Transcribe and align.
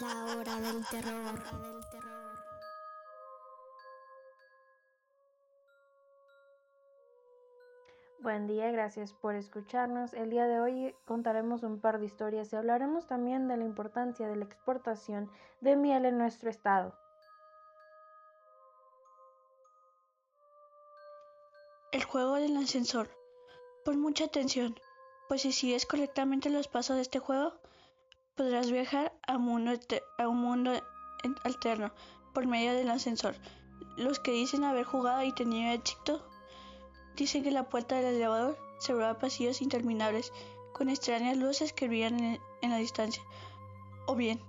La 0.00 0.24
hora 0.24 0.56
del 0.56 0.84
terror. 0.86 1.40
Buen 8.18 8.48
día, 8.48 8.72
gracias 8.72 9.12
por 9.12 9.36
escucharnos. 9.36 10.12
El 10.14 10.30
día 10.30 10.46
de 10.46 10.58
hoy 10.58 10.96
contaremos 11.04 11.62
un 11.62 11.80
par 11.80 12.00
de 12.00 12.06
historias 12.06 12.52
y 12.52 12.56
hablaremos 12.56 13.06
también 13.06 13.46
de 13.46 13.56
la 13.56 13.64
importancia 13.64 14.26
de 14.26 14.34
la 14.34 14.44
exportación 14.44 15.30
de 15.60 15.76
miel 15.76 16.06
en 16.06 16.18
nuestro 16.18 16.50
estado. 16.50 16.98
El 21.92 22.02
juego 22.02 22.34
del 22.34 22.56
ascensor. 22.56 23.08
Pon 23.84 24.00
mucha 24.00 24.24
atención, 24.24 24.74
pues 25.28 25.42
si 25.42 25.52
sigues 25.52 25.86
correctamente 25.86 26.50
los 26.50 26.66
pasos 26.66 26.96
de 26.96 27.02
este 27.02 27.20
juego, 27.20 27.52
podrás 28.36 28.70
viajar 28.70 29.12
a, 29.26 29.36
un 29.36 29.44
mundo 29.44 30.72
alterno 31.44 31.92
por 32.32 32.46
medio 32.46 32.74
del 32.74 32.90
ascensor. 32.90 33.36
Los 33.96 34.18
que 34.18 34.32
dicen 34.32 34.64
haber 34.64 34.84
jugado 34.84 35.22
y 35.22 35.32
tenido 35.32 35.72
éxito 35.72 36.26
dicen 37.16 37.44
que 37.44 37.50
la 37.50 37.68
puerta 37.68 37.96
del 37.96 38.16
elevador 38.16 38.58
se 38.78 38.92
a 38.92 39.18
pasillos 39.18 39.62
interminables 39.62 40.32
con 40.72 40.88
extrañas 40.88 41.36
luces 41.36 41.72
que 41.72 41.86
brillan 41.86 42.40
en, 42.60 42.70
la 42.70 42.78
distancia, 42.78 43.22
o 44.06 44.16
bien 44.16 44.40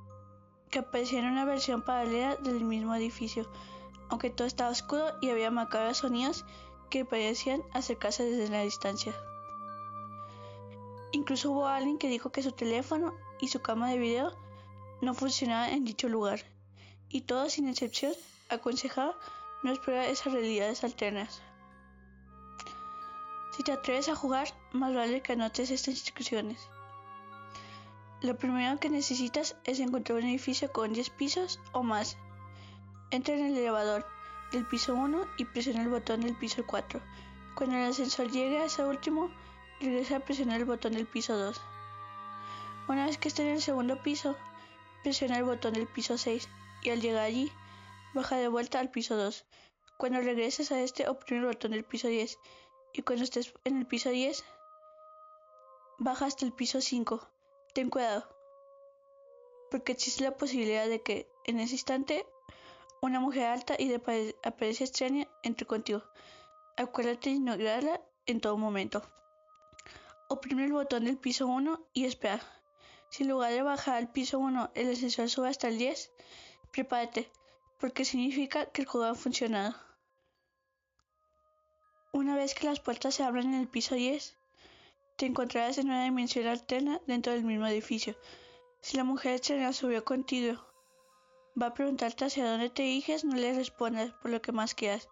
que 0.72 0.80
aparecía 0.80 1.20
en 1.20 1.28
una 1.28 1.46
versión 1.46 1.84
paralela 1.84 2.36
del 2.38 2.66
mismo 2.66 2.96
edificio, 2.96 3.48
aunque 4.10 4.32
todo 4.32 4.48
estaba 4.48 4.72
oscuro 4.72 5.06
y 5.22 5.30
había 5.30 5.52
macabros 5.52 5.98
sonidos 5.98 6.44
que 6.90 7.06
parecían 7.06 7.62
acercarse 7.74 8.24
desde 8.24 8.50
la 8.50 8.62
distancia. 8.62 9.14
Incluso 11.16 11.52
hubo 11.52 11.66
alguien 11.66 11.98
que 11.98 12.10
dijo 12.10 12.34
que 12.34 12.44
su 12.44 12.52
teléfono 12.52 13.14
y 13.40 13.48
su 13.48 13.62
cama 13.62 13.90
de 13.90 13.98
video 13.98 14.38
no 15.00 15.14
funcionaban 15.14 15.70
en 15.70 15.86
dicho 15.86 16.10
lugar, 16.10 16.42
y 17.08 17.22
todos 17.22 17.54
sin 17.54 17.70
excepción 17.70 18.12
aconsejaba 18.50 19.16
no 19.64 19.72
explorar 19.72 20.10
esas 20.10 20.34
realidades 20.34 20.84
alternas. 20.84 21.42
Si 23.56 23.64
te 23.64 23.72
atreves 23.72 24.10
a 24.10 24.16
jugar, 24.18 24.50
más 24.74 24.94
vale 24.94 25.22
que 25.22 25.32
anotes 25.32 25.72
estas 25.72 25.94
instrucciones. 25.94 26.60
Lo 28.22 28.36
primero 28.36 28.78
que 28.82 28.90
necesitas 28.90 29.56
es 29.64 29.80
encontrar 29.80 30.18
un 30.18 30.26
edificio 30.26 30.70
con 30.74 30.92
10 30.92 31.12
pisos 31.12 31.62
o 31.72 31.82
más. 31.82 32.18
Entra 33.12 33.36
en 33.36 33.46
el 33.46 33.58
elevador 33.58 34.06
del 34.52 34.68
piso 34.68 34.94
1 34.94 35.26
y 35.38 35.46
presiona 35.46 35.82
el 35.82 35.90
botón 35.90 36.20
del 36.20 36.36
piso 36.36 36.66
4. 36.68 37.02
Cuando 37.56 37.78
el 37.78 37.90
ascensor 37.90 38.30
llegue 38.30 38.58
a 38.58 38.66
ese 38.66 38.84
último, 38.84 39.32
regresa 39.80 40.18
a 40.18 40.20
presionar 40.20 40.60
el 40.60 40.66
botón 40.66 40.94
del 40.94 41.06
piso 41.06 41.38
2. 41.38 41.62
Una 42.88 43.06
vez 43.06 43.18
que 43.18 43.28
esté 43.28 43.44
en 43.44 43.56
el 43.56 43.62
segundo 43.62 44.02
piso, 44.02 44.36
presiona 45.04 45.38
el 45.38 45.44
botón 45.44 45.74
del 45.74 45.88
piso 45.88 46.18
6 46.18 46.48
y 46.84 46.90
al 46.90 47.02
llegar 47.02 47.24
allí, 47.24 47.52
baja 48.14 48.38
de 48.38 48.48
vuelta 48.48 48.80
al 48.80 48.92
piso 48.92 49.16
2. 49.16 49.46
Cuando 49.98 50.20
regreses 50.20 50.72
a 50.72 50.80
este, 50.80 51.08
oprime 51.08 51.42
el 51.42 51.48
botón 51.48 51.72
del 51.72 51.84
piso 51.84 52.08
10 52.08 52.38
y 52.94 53.02
cuando 53.02 53.24
estés 53.24 53.54
en 53.64 53.78
el 53.78 53.88
piso 53.88 54.10
10, 54.10 54.44
baja 56.00 56.26
hasta 56.26 56.46
el 56.46 56.54
piso 56.54 56.82
5. 56.82 57.28
Ten 57.74 57.90
cuidado, 57.90 58.28
porque 59.72 59.92
existe 59.92 60.24
la 60.24 60.38
posibilidad 60.38 60.88
de 60.88 61.02
que 61.02 61.28
en 61.46 61.60
ese 61.60 61.74
instante 61.74 62.26
una 63.02 63.20
mujer 63.20 63.46
alta 63.46 63.76
y 63.78 63.88
de 63.88 63.96
apariencia 64.44 64.86
extraña 64.86 65.28
entre 65.44 65.68
contigo. 65.68 66.02
Acuérdate 66.78 67.30
de 67.30 67.36
ignorarla 67.36 68.02
en 68.26 68.42
todo 68.42 68.58
momento. 68.58 69.04
Oprime 70.28 70.66
el 70.66 70.74
botón 70.74 71.06
del 71.06 71.18
piso 71.18 71.48
1 71.48 71.88
y 71.94 72.06
espera. 72.06 72.42
Si 73.10 73.24
en 73.24 73.30
lugar 73.30 73.52
de 73.52 73.62
bajar 73.62 73.96
al 73.96 74.12
piso 74.12 74.40
1 74.40 74.72
el 74.74 74.92
ascensor 74.92 75.30
sube 75.30 75.50
hasta 75.50 75.68
el 75.68 75.78
10, 75.78 76.12
prepárate, 76.72 77.30
porque 77.80 78.06
significa 78.06 78.66
que 78.66 78.82
el 78.82 78.88
juego 78.88 79.06
ha 79.06 79.16
funcionado. 79.16 79.76
Una 82.12 82.36
vez 82.36 82.56
que 82.56 82.68
las 82.68 82.80
puertas 82.80 83.16
se 83.16 83.24
abran 83.24 83.54
en 83.54 83.60
el 83.62 83.68
piso 83.68 83.96
10, 83.96 84.38
te 85.18 85.26
encontrarás 85.26 85.78
en 85.78 85.88
una 85.88 86.04
dimensión 86.04 86.48
alterna 86.48 87.02
dentro 87.08 87.34
del 87.34 87.44
mismo 87.44 87.68
edificio. 87.68 88.18
Si 88.82 88.98
la 88.98 89.04
mujer 89.04 89.36
extraña 89.36 89.74
subió 89.74 90.04
contigo 90.04 90.66
Va 91.62 91.68
a 91.68 91.74
preguntarte 91.74 92.26
hacia 92.26 92.50
dónde 92.50 92.70
te 92.70 92.84
diriges, 92.84 93.24
no 93.24 93.36
le 93.38 93.54
respondas 93.54 94.12
por 94.22 94.30
lo 94.30 94.42
que 94.42 94.52
más 94.52 94.76
quieras. 94.76 95.08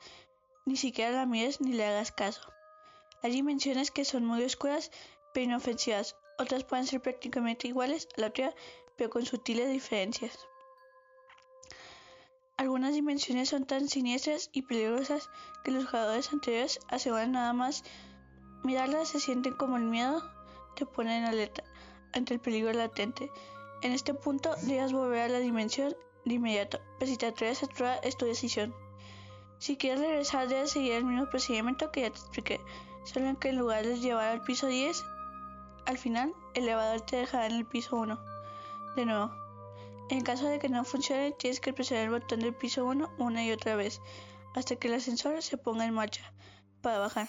Ni 0.65 0.75
siquiera 0.75 1.11
la 1.11 1.25
mires 1.25 1.61
ni 1.61 1.71
le 1.71 1.85
hagas 1.85 2.11
caso. 2.11 2.52
Hay 3.23 3.31
dimensiones 3.31 3.89
que 3.89 4.05
son 4.05 4.25
muy 4.25 4.43
oscuras 4.43 4.91
pero 5.33 5.45
inofensivas. 5.45 6.15
Otras 6.37 6.63
pueden 6.63 6.85
ser 6.85 7.01
prácticamente 7.01 7.67
iguales 7.67 8.07
a 8.17 8.21
la 8.21 8.27
otra, 8.27 8.53
pero 8.97 9.09
con 9.09 9.25
sutiles 9.25 9.71
diferencias. 9.71 10.37
Algunas 12.57 12.93
dimensiones 12.93 13.49
son 13.49 13.65
tan 13.65 13.87
siniestras 13.87 14.49
y 14.53 14.61
peligrosas 14.63 15.29
que 15.63 15.71
los 15.71 15.85
jugadores 15.85 16.31
anteriores 16.31 16.79
aseguran 16.89 17.31
nada 17.31 17.53
más 17.53 17.83
mirarlas 18.63 19.09
se 19.09 19.19
sienten 19.19 19.53
como 19.53 19.77
el 19.77 19.83
miedo 19.83 20.21
te 20.75 20.85
pone 20.85 21.17
en 21.17 21.25
alerta 21.25 21.63
ante 22.13 22.33
el 22.33 22.39
peligro 22.39 22.73
latente. 22.73 23.31
En 23.81 23.91
este 23.91 24.13
punto 24.13 24.55
debes 24.63 24.93
volver 24.93 25.21
a 25.21 25.29
la 25.29 25.39
dimensión 25.39 25.95
de 26.25 26.35
inmediato, 26.35 26.79
pero 26.99 27.11
si 27.11 27.17
te 27.17 27.25
atreves 27.27 27.63
a 27.63 27.65
actuar 27.65 27.99
es 28.03 28.17
tu 28.17 28.25
decisión. 28.25 28.73
Si 29.59 29.77
quieres 29.77 29.99
regresar 29.99 30.47
debes 30.47 30.71
seguir 30.71 30.93
el 30.93 31.05
mismo 31.05 31.29
procedimiento 31.29 31.91
que 31.91 32.01
ya 32.01 32.11
te 32.11 32.19
expliqué, 32.19 32.61
solo 33.03 33.37
que 33.39 33.49
en 33.49 33.57
lugar 33.57 33.85
de 33.85 33.99
llevar 33.99 34.29
al 34.29 34.41
piso 34.41 34.67
10, 34.67 35.03
al 35.85 35.97
final 35.97 36.33
el 36.53 36.63
elevador 36.63 37.01
te 37.01 37.17
dejará 37.17 37.47
en 37.47 37.53
el 37.53 37.65
piso 37.65 37.95
1. 37.95 38.19
De 38.95 39.05
nuevo, 39.05 39.31
en 40.09 40.21
caso 40.21 40.47
de 40.47 40.59
que 40.59 40.69
no 40.69 40.83
funcione 40.83 41.31
tienes 41.31 41.59
que 41.59 41.73
presionar 41.73 42.05
el 42.05 42.11
botón 42.11 42.39
del 42.39 42.53
piso 42.53 42.85
1 42.85 43.09
una 43.17 43.43
y 43.43 43.51
otra 43.51 43.75
vez, 43.75 44.01
hasta 44.55 44.75
que 44.75 44.87
el 44.87 44.93
ascensor 44.93 45.41
se 45.41 45.57
ponga 45.57 45.85
en 45.85 45.93
marcha, 45.93 46.31
para 46.81 46.99
bajar. 46.99 47.27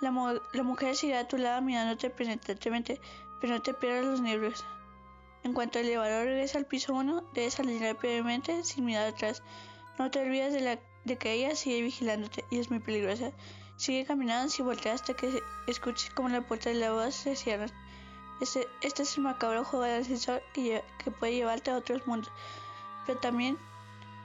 La, 0.00 0.10
la 0.52 0.62
mujer 0.62 0.94
a 1.14 1.28
tu 1.28 1.36
lado 1.36 1.60
mirándote 1.60 2.08
penetrantemente, 2.08 3.00
pero 3.40 3.54
no 3.54 3.62
te 3.62 3.74
pierdas 3.74 4.06
los 4.06 4.20
nervios. 4.20 4.64
En 5.42 5.52
cuanto 5.52 5.78
el 5.78 5.86
elevador 5.86 6.24
regresa 6.24 6.58
al 6.58 6.66
piso 6.66 6.94
1, 6.94 7.30
debes 7.34 7.54
salir 7.54 7.82
rápidamente 7.82 8.64
sin 8.64 8.84
mirar 8.84 9.08
atrás. 9.08 9.42
No 9.98 10.10
te 10.10 10.20
olvides 10.20 10.54
de 11.04 11.16
que 11.18 11.32
ella 11.32 11.54
sigue 11.56 11.82
vigilándote 11.82 12.44
y 12.50 12.58
es 12.58 12.70
muy 12.70 12.80
peligrosa. 12.80 13.32
Sigue 13.80 14.04
caminando 14.04 14.50
sin 14.50 14.66
voltear 14.66 14.96
hasta 14.96 15.14
que 15.14 15.42
escuches 15.66 16.10
como 16.10 16.28
la 16.28 16.42
puerta 16.42 16.68
del 16.68 16.82
elevador 16.82 17.12
se 17.12 17.34
cierra. 17.34 17.64
Este, 18.38 18.68
este 18.82 19.04
es 19.04 19.16
el 19.16 19.22
macabro 19.22 19.64
juego 19.64 19.86
de 19.86 19.94
ascensor 19.94 20.42
que, 20.52 20.84
que 21.02 21.10
puede 21.10 21.32
llevarte 21.32 21.70
a 21.70 21.78
otros 21.78 22.06
mundos, 22.06 22.30
pero 23.06 23.18
también 23.20 23.56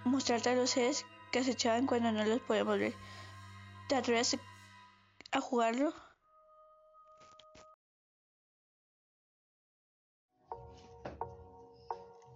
mostrarte 0.03 0.49
a 0.49 0.55
los 0.55 0.71
seres 0.71 1.05
que 1.31 1.39
acechaban 1.39 1.87
cuando 1.87 2.11
no 2.11 2.25
los 2.25 2.41
podemos 2.41 2.77
ver. 2.77 2.95
¿Te 3.87 3.95
atreves 3.95 4.37
a 5.31 5.39
jugarlo? 5.39 5.93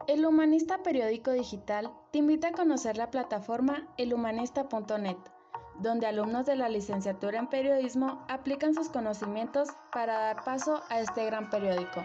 El 0.07 0.25
Humanista 0.25 0.83
Periódico 0.83 1.33
Digital 1.33 1.91
te 2.13 2.19
invita 2.19 2.47
a 2.47 2.53
conocer 2.53 2.95
la 2.95 3.11
plataforma 3.11 3.89
elhumanista.net, 3.97 5.17
donde 5.79 6.07
alumnos 6.07 6.45
de 6.45 6.55
la 6.55 6.69
licenciatura 6.69 7.39
en 7.39 7.47
periodismo 7.47 8.25
aplican 8.27 8.73
sus 8.73 8.89
conocimientos 8.89 9.69
para 9.91 10.19
dar 10.19 10.43
paso 10.43 10.81
a 10.89 10.99
este 10.99 11.25
gran 11.25 11.49
periódico. 11.49 12.01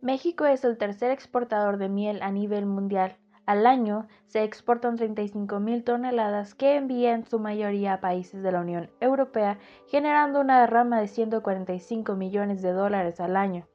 México 0.00 0.46
es 0.46 0.62
el 0.64 0.78
tercer 0.78 1.10
exportador 1.10 1.76
de 1.76 1.88
miel 1.88 2.22
a 2.22 2.30
nivel 2.30 2.66
mundial. 2.66 3.16
Al 3.46 3.66
año 3.66 4.06
se 4.26 4.44
exportan 4.44 4.94
35 4.94 5.58
mil 5.58 5.82
toneladas 5.82 6.54
que 6.54 6.76
envían 6.76 7.24
su 7.24 7.40
mayoría 7.40 7.94
a 7.94 8.00
países 8.00 8.44
de 8.44 8.52
la 8.52 8.60
Unión 8.60 8.90
Europea, 9.00 9.58
generando 9.88 10.40
una 10.40 10.60
derrama 10.60 11.00
de 11.00 11.08
145 11.08 12.14
millones 12.14 12.62
de 12.62 12.72
dólares 12.72 13.18
al 13.18 13.36
año. 13.36 13.66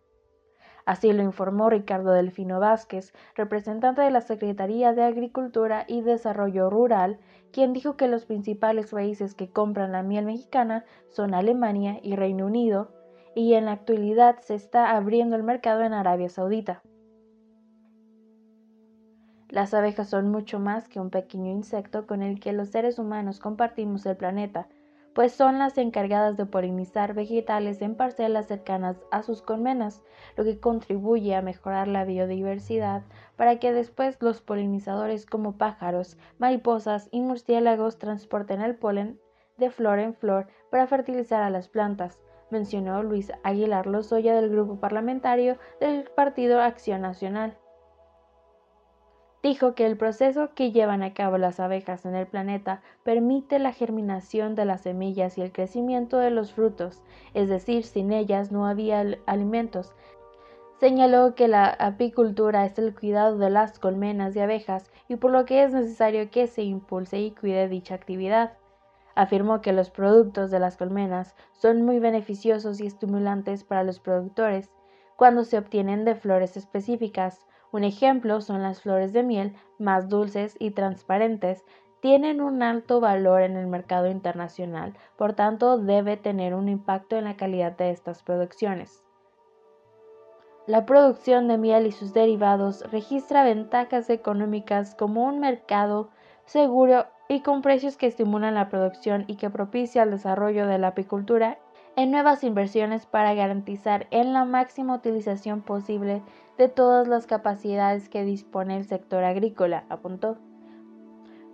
Así 0.86 1.12
lo 1.12 1.24
informó 1.24 1.70
Ricardo 1.70 2.12
Delfino 2.12 2.62
Vázquez, 2.62 3.14
representante 3.36 4.02
de 4.02 4.12
la 4.12 4.22
Secretaría 4.22 4.94
de 4.94 5.04
Agricultura 5.04 5.84
y 5.90 6.02
Desarrollo 6.02 6.70
Rural, 6.70 7.20
quien 7.52 7.74
dijo 7.74 7.98
que 7.98 8.08
los 8.08 8.26
principales 8.26 8.92
países 8.92 9.36
que 9.36 9.50
compran 9.50 9.92
la 9.92 10.04
miel 10.04 10.26
mexicana 10.26 10.86
son 11.10 11.34
Alemania 11.34 12.00
y 12.02 12.16
Reino 12.16 12.46
Unido, 12.46 12.92
y 13.36 13.54
en 13.54 13.66
la 13.66 13.74
actualidad 13.74 14.40
se 14.42 14.56
está 14.56 14.96
abriendo 14.96 15.36
el 15.36 15.44
mercado 15.44 15.82
en 15.84 15.94
Arabia 15.94 16.30
Saudita. 16.30 16.82
Las 19.50 19.74
abejas 19.74 20.10
son 20.10 20.32
mucho 20.32 20.60
más 20.60 20.88
que 20.88 21.00
un 21.00 21.12
pequeño 21.12 21.52
insecto 21.52 22.08
con 22.08 22.24
el 22.24 22.40
que 22.40 22.54
los 22.54 22.70
seres 22.70 22.98
humanos 22.98 23.40
compartimos 23.40 24.06
el 24.06 24.18
planeta, 24.18 24.68
pues 25.14 25.32
son 25.32 25.60
las 25.60 25.78
encargadas 25.78 26.38
de 26.38 26.48
polinizar 26.48 27.14
vegetales 27.14 27.82
en 27.84 27.96
parcelas 27.96 28.48
cercanas 28.48 28.98
a 29.12 29.22
sus 29.22 29.44
colmenas, 29.44 30.02
lo 30.36 30.44
que 30.44 30.60
contribuye 30.60 31.36
a 31.36 31.44
mejorar 31.44 31.88
la 31.88 32.04
biodiversidad 32.04 33.04
para 33.36 33.60
que 33.60 33.74
después 33.74 34.18
los 34.22 34.42
polinizadores 34.42 35.28
como 35.28 35.58
pájaros, 35.58 36.18
mariposas 36.40 37.08
y 37.12 37.22
murciélagos 37.22 38.00
transporten 38.00 38.62
el 38.62 38.76
polen 38.76 39.20
de 39.58 39.70
flor 39.70 40.00
en 40.00 40.16
flor 40.16 40.48
para 40.72 40.88
fertilizar 40.88 41.44
a 41.44 41.52
las 41.52 41.68
plantas, 41.68 42.23
mencionó 42.54 43.04
Luis 43.04 43.34
Aguilar 43.44 43.88
Lozoya 43.88 44.34
del 44.34 44.50
grupo 44.50 44.80
parlamentario 44.80 45.58
del 45.82 46.06
Partido 46.16 46.62
Acción 46.62 47.02
Nacional 47.02 47.58
dijo 49.44 49.76
que 49.76 49.86
el 49.86 49.98
proceso 49.98 50.52
que 50.56 50.72
llevan 50.72 51.04
a 51.04 51.14
cabo 51.14 51.38
las 51.38 51.60
abejas 51.60 52.06
en 52.06 52.16
el 52.16 52.26
planeta 52.26 52.82
permite 53.04 53.60
la 53.60 53.74
germinación 53.74 54.56
de 54.56 54.64
las 54.64 54.82
semillas 54.82 55.38
y 55.38 55.42
el 55.42 55.52
crecimiento 55.52 56.18
de 56.18 56.32
los 56.32 56.54
frutos, 56.54 57.04
es 57.34 57.50
decir, 57.50 57.84
sin 57.84 58.14
ellas 58.14 58.54
no 58.54 58.66
había 58.66 59.04
alimentos. 59.26 59.94
Señaló 60.80 61.36
que 61.36 61.50
la 61.50 61.68
apicultura 61.68 62.66
es 62.66 62.80
el 62.80 62.96
cuidado 62.96 63.38
de 63.38 63.50
las 63.50 63.80
colmenas 63.80 64.34
de 64.34 64.42
abejas 64.42 64.90
y 65.10 65.18
por 65.18 65.32
lo 65.32 65.46
que 65.46 65.64
es 65.64 65.74
necesario 65.74 66.32
que 66.32 66.48
se 66.48 66.64
impulse 66.64 67.20
y 67.20 67.32
cuide 67.32 67.68
dicha 67.68 67.96
actividad. 67.96 68.54
Afirmó 69.16 69.62
que 69.62 69.74
los 69.74 69.90
productos 69.90 70.52
de 70.52 70.60
las 70.60 70.78
colmenas 70.78 71.36
son 71.52 71.84
muy 71.84 72.00
beneficiosos 72.00 72.80
y 72.80 72.88
estimulantes 72.88 73.64
para 73.64 73.84
los 73.84 74.00
productores 74.00 74.72
cuando 75.16 75.44
se 75.44 75.58
obtienen 75.58 76.06
de 76.06 76.16
flores 76.16 76.58
específicas, 76.58 77.46
un 77.72 77.84
ejemplo 77.84 78.42
son 78.42 78.62
las 78.62 78.82
flores 78.82 79.14
de 79.14 79.24
miel, 79.24 79.56
más 79.78 80.10
dulces 80.10 80.56
y 80.60 80.72
transparentes, 80.72 81.64
tienen 82.02 82.42
un 82.42 82.62
alto 82.62 83.00
valor 83.00 83.42
en 83.42 83.56
el 83.56 83.68
mercado 83.68 84.08
internacional, 84.08 84.94
por 85.16 85.34
tanto 85.34 85.78
debe 85.78 86.18
tener 86.18 86.56
un 86.56 86.68
impacto 86.68 87.16
en 87.16 87.24
la 87.24 87.38
calidad 87.38 87.78
de 87.78 87.92
estas 87.92 88.24
producciones. 88.24 89.04
La 90.68 90.86
producción 90.86 91.48
de 91.48 91.58
miel 91.58 91.88
y 91.88 91.92
sus 91.92 92.14
derivados 92.14 92.84
registra 92.92 93.44
ventajas 93.44 94.10
económicas 94.10 94.96
como 94.96 95.26
un 95.26 95.40
mercado 95.40 96.10
seguro 96.46 97.06
y 97.34 97.42
con 97.42 97.64
precios 97.64 97.98
que 97.98 98.06
estimulan 98.06 98.54
la 98.54 98.70
producción 98.70 99.26
y 99.28 99.36
que 99.36 99.50
propicia 99.50 100.04
el 100.04 100.12
desarrollo 100.12 100.68
de 100.68 100.78
la 100.78 100.90
apicultura 100.90 101.58
en 101.96 102.12
nuevas 102.12 102.44
inversiones 102.44 103.06
para 103.06 103.34
garantizar 103.34 104.08
en 104.12 104.34
la 104.34 104.46
máxima 104.46 104.96
utilización 104.96 105.62
posible 105.62 106.22
de 106.58 106.70
todas 106.70 107.08
las 107.08 107.26
capacidades 107.26 108.08
que 108.08 108.24
dispone 108.24 108.78
el 108.78 108.86
sector 108.86 109.24
agrícola, 109.24 109.86
apuntó. 109.90 110.38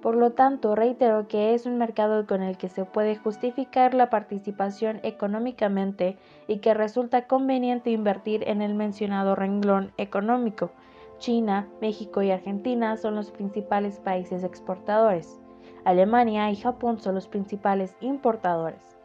Por 0.02 0.16
lo 0.16 0.32
tanto, 0.32 0.76
reitero 0.76 1.28
que 1.28 1.54
es 1.54 1.66
un 1.66 1.78
mercado 1.78 2.26
con 2.26 2.42
el 2.42 2.58
que 2.58 2.70
se 2.70 2.86
puede 2.86 3.16
justificar 3.16 3.94
la 3.94 4.10
participación 4.10 5.00
económicamente 5.04 6.18
y 6.48 6.60
que 6.60 6.74
resulta 6.74 7.28
conveniente 7.28 7.90
invertir 7.90 8.48
en 8.48 8.62
el 8.62 8.76
mencionado 8.76 9.36
renglón 9.36 9.92
económico. 9.98 10.72
China, 11.20 11.68
México 11.82 12.22
y 12.22 12.32
Argentina 12.32 12.96
son 12.96 13.16
los 13.16 13.32
principales 13.32 14.00
países 14.00 14.46
exportadores. 14.46 15.39
Alemania 15.86 16.50
y 16.52 16.56
Japón 16.56 17.00
son 17.00 17.16
los 17.16 17.28
principales 17.28 17.96
importadores. 18.02 18.98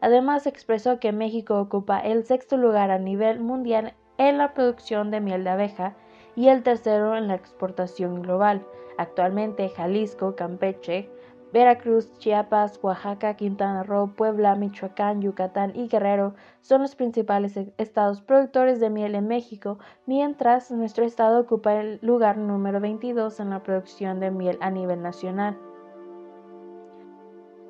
Además, 0.00 0.46
expresó 0.46 0.98
que 0.98 1.12
México 1.12 1.60
ocupa 1.60 2.00
el 2.00 2.24
sexto 2.24 2.56
lugar 2.56 2.90
a 2.90 2.98
nivel 2.98 3.40
mundial 3.40 3.94
en 4.18 4.38
la 4.38 4.52
producción 4.52 5.10
de 5.10 5.20
miel 5.20 5.44
de 5.44 5.50
abeja 5.50 5.94
y 6.34 6.48
el 6.48 6.62
tercero 6.62 7.16
en 7.16 7.28
la 7.28 7.34
exportación 7.34 8.22
global. 8.22 8.66
Actualmente 8.98 9.68
Jalisco, 9.68 10.34
Campeche, 10.34 11.08
Veracruz, 11.52 12.18
Chiapas, 12.18 12.80
Oaxaca, 12.82 13.34
Quintana 13.34 13.82
Roo, 13.82 14.14
Puebla, 14.14 14.54
Michoacán, 14.54 15.20
Yucatán 15.20 15.72
y 15.76 15.86
Guerrero 15.86 16.34
son 16.62 16.80
los 16.80 16.94
principales 16.94 17.58
estados 17.76 18.22
productores 18.22 18.80
de 18.80 18.88
miel 18.88 19.14
en 19.14 19.28
México, 19.28 19.78
mientras 20.06 20.70
nuestro 20.70 21.04
estado 21.04 21.40
ocupa 21.40 21.74
el 21.74 21.98
lugar 22.00 22.38
número 22.38 22.80
22 22.80 23.38
en 23.40 23.50
la 23.50 23.62
producción 23.62 24.18
de 24.18 24.30
miel 24.30 24.56
a 24.62 24.70
nivel 24.70 25.02
nacional. 25.02 25.58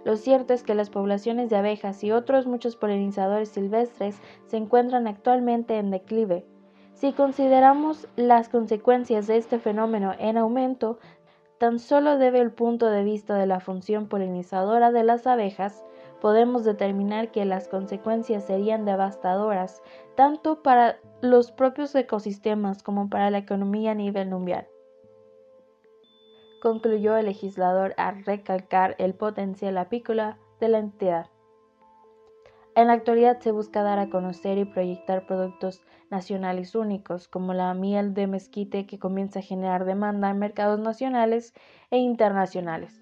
Lo 0.04 0.16
cierto 0.16 0.52
es 0.52 0.64
que 0.64 0.75
las 0.75 0.90
poblaciones 0.90 1.49
de 1.49 1.56
abejas 1.56 2.02
y 2.02 2.10
otros 2.10 2.46
muchos 2.46 2.76
polinizadores 2.76 3.50
silvestres 3.50 4.20
se 4.46 4.56
encuentran 4.56 5.06
actualmente 5.06 5.78
en 5.78 5.90
declive. 5.90 6.44
Si 6.94 7.12
consideramos 7.12 8.08
las 8.16 8.49
consecuencias 8.49 9.26
de 9.26 9.37
este 9.37 9.58
fenómeno 9.58 10.12
en 10.19 10.37
aumento, 10.38 10.99
tan 11.58 11.78
solo 11.78 12.19
desde 12.19 12.40
el 12.40 12.50
punto 12.50 12.87
de 12.87 13.04
vista 13.04 13.37
de 13.37 13.46
la 13.46 13.60
función 13.60 14.08
polinizadora 14.08 14.90
de 14.90 15.04
las 15.04 15.26
abejas, 15.28 15.84
podemos 16.20 16.64
determinar 16.64 17.31
que 17.31 17.44
las 17.44 17.69
consecuencias 17.69 18.44
serían 18.44 18.84
devastadoras 18.84 19.82
tanto 20.16 20.62
para 20.62 20.98
los 21.20 21.52
propios 21.52 21.94
ecosistemas 21.94 22.82
como 22.82 23.08
para 23.08 23.31
la 23.31 23.38
economía 23.38 23.93
a 23.93 23.94
nivel 23.94 24.28
mundial 24.28 24.66
concluyó 26.62 27.16
el 27.16 27.26
legislador 27.26 27.92
al 27.96 28.24
recalcar 28.24 28.94
el 29.00 29.14
potencial 29.14 29.76
apícola 29.78 30.38
de 30.60 30.68
la 30.68 30.78
entidad. 30.78 31.26
En 32.76 32.86
la 32.86 32.92
actualidad 32.92 33.40
se 33.40 33.50
busca 33.50 33.82
dar 33.82 33.98
a 33.98 34.10
conocer 34.10 34.58
y 34.58 34.64
proyectar 34.64 35.26
productos 35.26 35.82
nacionales 36.08 36.76
únicos, 36.76 37.26
como 37.26 37.52
la 37.52 37.74
miel 37.74 38.14
de 38.14 38.28
mezquite 38.28 38.86
que 38.86 39.00
comienza 39.00 39.40
a 39.40 39.42
generar 39.42 39.84
demanda 39.84 40.30
en 40.30 40.38
mercados 40.38 40.78
nacionales 40.78 41.52
e 41.90 41.98
internacionales. 41.98 43.01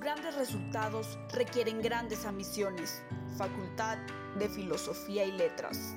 Grandes 0.00 0.36
resultados 0.36 1.18
requieren 1.32 1.82
grandes 1.82 2.24
ambiciones. 2.24 3.02
Facultad 3.36 3.98
de 4.38 4.48
Filosofía 4.48 5.24
y 5.24 5.32
Letras. 5.32 5.96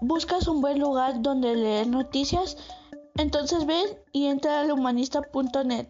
¿Buscas 0.00 0.46
un 0.46 0.60
buen 0.60 0.78
lugar 0.78 1.22
donde 1.22 1.56
leer 1.56 1.88
noticias? 1.88 2.56
Entonces 3.16 3.66
ven 3.66 3.86
y 4.12 4.26
entra 4.26 4.60
a 4.60 4.64
lahumanista.net, 4.64 5.88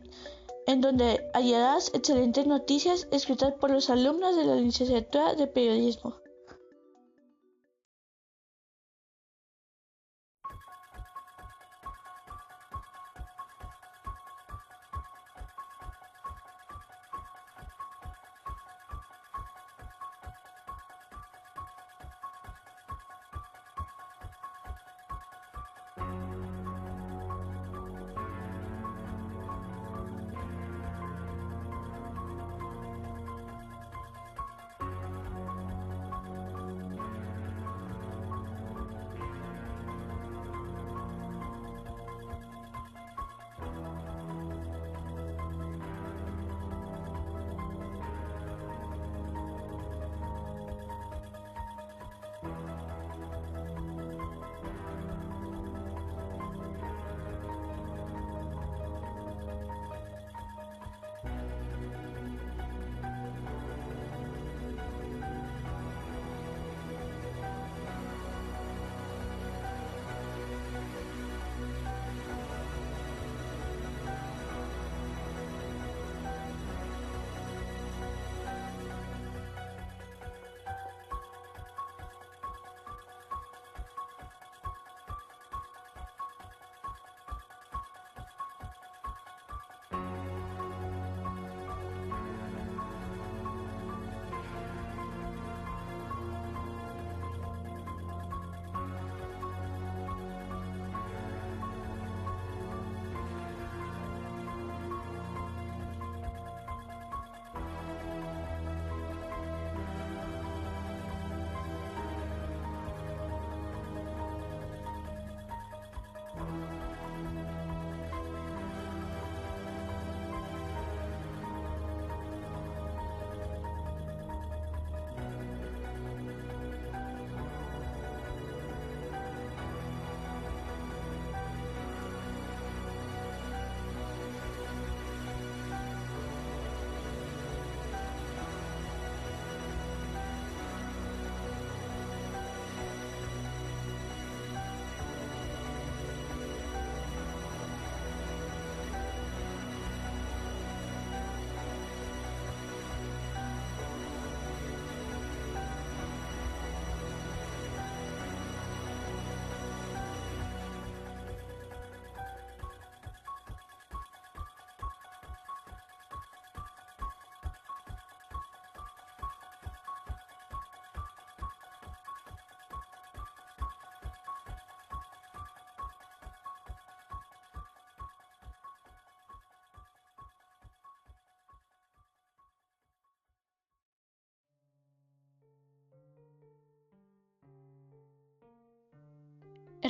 en 0.67 0.81
donde 0.81 1.29
hallarás 1.35 1.93
excelentes 1.93 2.47
noticias 2.47 3.07
escritas 3.11 3.52
por 3.61 3.71
los 3.71 3.90
alumnos 3.90 4.35
de 4.37 4.45
la 4.45 4.55
licenciatura 4.55 5.35
de 5.35 5.47
periodismo. 5.47 6.17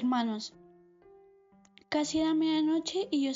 Hermanos. 0.07 0.55
Casi 1.89 2.21
era 2.21 2.33
medianoche 2.33 3.09
y 3.11 3.25
yo, 3.25 3.33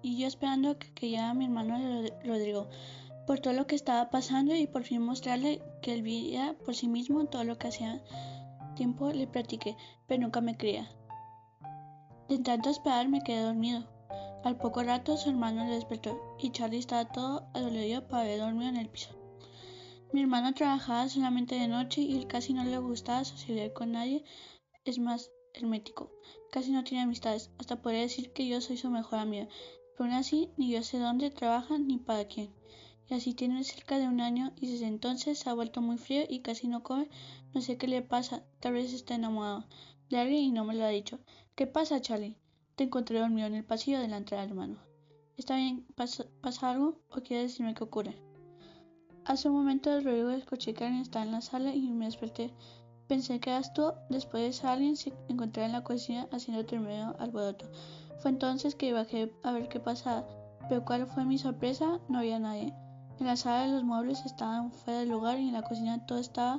y 0.00 0.16
yo 0.16 0.28
esperando 0.28 0.78
que, 0.78 1.08
llegara 1.08 1.34
mi 1.34 1.46
hermano 1.46 1.76
Rodrigo 2.24 2.68
por 3.26 3.40
todo 3.40 3.52
lo 3.52 3.66
que 3.66 3.74
estaba 3.74 4.10
pasando 4.10 4.54
y 4.54 4.68
por 4.68 4.84
fin 4.84 5.02
mostrarle 5.02 5.60
que 5.82 5.92
él 5.92 6.02
veía 6.02 6.56
por 6.64 6.76
sí 6.76 6.86
mismo 6.86 7.26
todo 7.26 7.42
lo 7.42 7.58
que 7.58 7.66
hacía 7.66 8.00
tiempo 8.76 9.10
le 9.10 9.26
practiqué, 9.26 9.76
pero 10.06 10.22
nunca 10.22 10.40
me 10.40 10.56
creía. 10.56 10.88
De 12.28 12.38
tanto 12.38 12.70
esperar 12.70 13.08
me 13.08 13.24
quedé 13.24 13.40
dormido. 13.40 13.82
Al 14.44 14.56
poco 14.56 14.84
rato 14.84 15.16
su 15.16 15.30
hermano 15.30 15.64
le 15.64 15.74
despertó 15.74 16.36
y 16.38 16.52
Charlie 16.52 16.78
estaba 16.78 17.06
todo 17.06 17.48
adolorido 17.54 18.06
para 18.06 18.22
haber 18.22 18.38
dormido 18.38 18.68
en 18.68 18.76
el 18.76 18.88
piso. 18.88 19.10
Mi 20.12 20.20
hermano 20.20 20.54
trabajaba 20.54 21.08
solamente 21.08 21.56
de 21.56 21.66
noche 21.66 22.02
y 22.02 22.16
él 22.16 22.28
casi 22.28 22.52
no 22.52 22.62
le 22.62 22.78
gustaba 22.78 23.24
socializar 23.24 23.72
con 23.72 23.90
nadie, 23.90 24.24
es 24.84 25.00
más 25.00 25.32
hermético, 25.54 26.10
casi 26.50 26.72
no 26.72 26.84
tiene 26.84 27.04
amistades, 27.04 27.50
hasta 27.58 27.80
podría 27.80 28.02
decir 28.02 28.32
que 28.32 28.46
yo 28.46 28.60
soy 28.60 28.76
su 28.76 28.90
mejor 28.90 29.18
amiga, 29.18 29.48
pero 29.96 30.04
aún 30.04 30.14
así 30.14 30.50
ni 30.56 30.70
yo 30.70 30.82
sé 30.82 30.98
dónde 30.98 31.30
trabaja 31.30 31.78
ni 31.78 31.98
para 31.98 32.26
quién 32.26 32.52
y 33.08 33.14
así 33.14 33.34
tiene 33.34 33.62
cerca 33.64 33.98
de 33.98 34.08
un 34.08 34.20
año 34.20 34.52
y 34.56 34.70
desde 34.70 34.86
entonces 34.86 35.38
se 35.38 35.50
ha 35.50 35.54
vuelto 35.54 35.82
muy 35.82 35.98
frío 35.98 36.22
y 36.28 36.40
casi 36.40 36.68
no 36.68 36.82
come. 36.82 37.08
No 37.52 37.60
sé 37.60 37.76
qué 37.76 37.86
le 37.86 38.02
pasa, 38.02 38.44
tal 38.60 38.74
vez 38.74 38.92
está 38.92 39.14
enamorado 39.14 39.66
de 40.08 40.18
alguien 40.18 40.42
y 40.42 40.52
no 40.52 40.64
me 40.64 40.74
lo 40.74 40.84
ha 40.84 40.88
dicho. 40.88 41.20
¿Qué 41.54 41.66
pasa, 41.66 42.00
Charlie? 42.00 42.36
Te 42.76 42.84
encontré 42.84 43.18
dormido 43.18 43.46
en 43.46 43.54
el 43.54 43.64
pasillo 43.64 44.00
de 44.00 44.08
la 44.08 44.16
entrada, 44.16 44.44
hermano. 44.44 44.78
¿Está 45.36 45.56
bien? 45.56 45.86
¿Pasa, 45.94 46.26
algo 46.62 46.98
o 47.10 47.20
quieres 47.20 47.50
decirme 47.50 47.74
qué 47.74 47.84
ocurre? 47.84 48.16
Hace 49.24 49.48
un 49.48 49.56
momento 49.56 50.00
Rodrigo 50.00 50.30
escuché 50.30 50.74
que 50.74 50.84
alguien 50.84 51.02
estaba 51.02 51.24
en 51.24 51.32
la 51.32 51.40
sala 51.40 51.74
y 51.74 51.80
me 51.90 52.06
desperté. 52.06 52.52
Pensé 53.08 53.38
que 53.38 53.50
eras 53.50 53.72
tú. 53.74 53.92
Después 54.08 54.64
alguien 54.64 54.96
se 54.96 55.12
encontraba 55.28 55.66
en 55.66 55.72
la 55.72 55.84
cocina 55.84 56.26
haciendo 56.32 56.64
tremendo 56.64 57.14
alboroto. 57.18 57.66
Fue 58.18 58.30
entonces 58.30 58.74
que 58.74 58.92
bajé 58.92 59.32
a 59.42 59.52
ver 59.52 59.68
qué 59.68 59.80
pasaba, 59.80 60.26
pero 60.68 60.84
cuál 60.84 61.06
fue 61.06 61.24
mi 61.24 61.38
sorpresa, 61.38 62.00
no 62.08 62.18
había 62.18 62.38
nadie. 62.38 62.72
En 63.20 63.26
la 63.26 63.36
sala 63.36 63.68
los 63.68 63.84
muebles 63.84 64.24
estaban 64.24 64.72
fuera 64.72 65.00
del 65.00 65.10
lugar 65.10 65.38
y 65.38 65.48
en 65.48 65.52
la 65.52 65.62
cocina 65.62 66.04
todo 66.06 66.18
estaba 66.18 66.58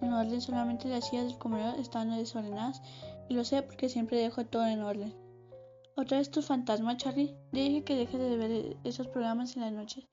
en 0.00 0.12
orden, 0.12 0.40
solamente 0.40 0.88
las 0.88 1.08
sillas 1.08 1.24
del 1.24 1.38
comedor 1.38 1.78
estaban 1.80 2.16
desordenadas 2.16 2.82
y 3.28 3.34
lo 3.34 3.44
sé 3.44 3.62
porque 3.62 3.88
siempre 3.88 4.18
dejo 4.18 4.44
todo 4.44 4.66
en 4.66 4.82
orden. 4.82 5.14
¿Otra 5.96 6.18
vez 6.18 6.30
tu 6.30 6.42
fantasma, 6.42 6.98
Charlie? 6.98 7.34
Dije 7.52 7.82
que 7.82 7.96
dejes 7.96 8.20
de 8.20 8.36
ver 8.36 8.76
esos 8.84 9.08
programas 9.08 9.56
en 9.56 9.62
la 9.62 9.70
noche. 9.70 10.06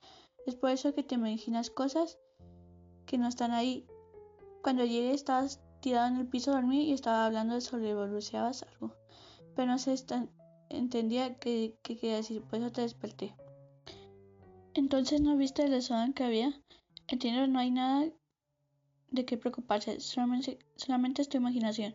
Es 0.45 0.55
por 0.55 0.69
eso 0.69 0.93
que 0.95 1.03
te 1.03 1.15
imaginas 1.15 1.69
cosas 1.69 2.17
que 3.05 3.17
no 3.17 3.27
están 3.27 3.51
ahí. 3.51 3.85
Cuando 4.61 4.85
llegué 4.85 5.11
estabas 5.11 5.59
tirado 5.83 6.07
en 6.07 6.15
el 6.15 6.27
piso 6.27 6.51
a 6.51 6.55
dormir 6.55 6.87
y 6.87 6.93
estaba 6.93 7.25
hablando 7.25 7.55
de 7.55 7.61
sobrevolucionabas 7.61 8.63
algo. 8.63 8.95
Pero 9.53 9.67
no 9.67 9.77
sé, 9.77 9.93
entendía 10.69 11.35
qué 11.35 11.75
quería 11.83 12.15
decir, 12.15 12.41
por 12.41 12.59
eso 12.59 12.71
te 12.71 12.81
desperté. 12.81 13.35
Entonces 14.73 15.21
no 15.21 15.37
viste 15.37 15.63
el 15.63 15.71
desorden 15.71 16.13
que 16.13 16.23
había. 16.23 16.59
Entiendo, 17.07 17.45
no 17.47 17.59
hay 17.59 17.69
nada 17.69 18.09
de 19.11 19.25
qué 19.25 19.37
preocuparse, 19.37 19.99
solamente, 19.99 20.57
solamente 20.77 21.21
es 21.21 21.29
tu 21.29 21.37
imaginación. 21.37 21.93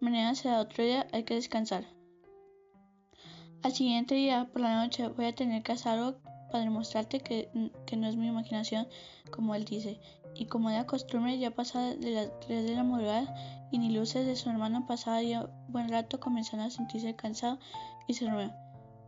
Mañana 0.00 0.34
será 0.34 0.60
otro 0.60 0.84
día, 0.84 1.06
hay 1.12 1.24
que 1.24 1.34
descansar. 1.34 1.84
Al 3.62 3.72
siguiente 3.72 4.14
día, 4.14 4.48
por 4.52 4.62
la 4.62 4.82
noche, 4.82 5.08
voy 5.08 5.26
a 5.26 5.34
tener 5.34 5.64
que 5.64 5.72
hacer 5.72 5.92
algo 5.92 6.20
para 6.50 6.64
demostrarte 6.64 7.20
que, 7.20 7.50
no 7.52 8.08
es 8.08 8.16
mi 8.16 8.28
imaginación, 8.28 8.86
como 9.32 9.54
él 9.54 9.64
dice. 9.64 10.00
Y 10.38 10.46
como 10.46 10.70
de 10.70 10.86
costumbre, 10.86 11.38
ya 11.38 11.50
pasada 11.50 11.94
de 11.94 12.10
las 12.12 12.40
3 12.40 12.64
de 12.64 12.74
la 12.74 12.84
madrugada 12.84 13.34
y 13.72 13.78
ni 13.78 13.90
luces 13.90 14.24
de 14.24 14.36
su 14.36 14.48
hermano 14.48 14.86
pasaba 14.86 15.20
ya 15.20 15.50
buen 15.68 15.88
rato, 15.88 16.20
comenzaron 16.20 16.66
a 16.66 16.70
sentirse 16.70 17.16
cansado 17.16 17.58
y 18.06 18.14
se 18.14 18.24
durmió 18.24 18.52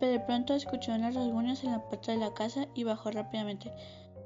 pero 0.01 0.13
de 0.13 0.21
pronto 0.21 0.55
escuchó 0.55 0.95
unos 0.95 1.15
rasguños 1.15 1.63
en 1.63 1.73
la 1.73 1.85
puerta 1.85 2.11
de 2.13 2.19
la 2.19 2.33
casa 2.33 2.67
y 2.75 2.85
bajó 2.85 3.11
rápidamente 3.11 3.71